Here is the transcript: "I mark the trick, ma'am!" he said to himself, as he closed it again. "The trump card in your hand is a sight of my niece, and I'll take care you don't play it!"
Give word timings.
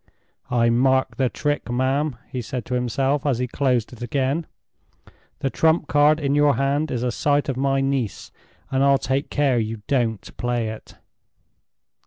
"I 0.49 0.71
mark 0.71 1.17
the 1.17 1.29
trick, 1.29 1.69
ma'am!" 1.69 2.15
he 2.31 2.41
said 2.41 2.65
to 2.65 2.73
himself, 2.73 3.23
as 3.23 3.37
he 3.37 3.45
closed 3.47 3.93
it 3.93 4.01
again. 4.01 4.47
"The 5.41 5.51
trump 5.51 5.87
card 5.87 6.19
in 6.19 6.33
your 6.33 6.55
hand 6.55 6.89
is 6.89 7.03
a 7.03 7.11
sight 7.11 7.47
of 7.49 7.55
my 7.55 7.81
niece, 7.81 8.31
and 8.71 8.83
I'll 8.83 8.97
take 8.97 9.29
care 9.29 9.59
you 9.59 9.83
don't 9.85 10.35
play 10.37 10.69
it!" 10.69 10.95